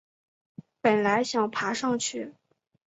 [0.81, 2.33] 本来想爬上去